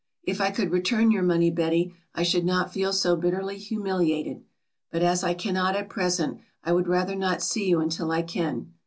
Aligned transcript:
If 0.23 0.41
I 0.41 0.49
could 0.49 0.71
return 0.71 1.11
your 1.11 1.21
money, 1.21 1.51
Betty, 1.51 1.93
I 2.15 2.23
should 2.23 2.43
not 2.43 2.73
feel 2.73 2.91
so 2.91 3.15
bitterly 3.15 3.59
humiliated, 3.59 4.41
but 4.89 5.03
as 5.03 5.23
I 5.23 5.35
cannot 5.35 5.75
at 5.75 5.89
present 5.89 6.39
I 6.63 6.71
would 6.73 6.87
rather 6.87 7.13
not 7.13 7.43
see 7.43 7.69
you 7.69 7.79
until 7.81 8.09
I 8.09 8.23
can. 8.23 8.73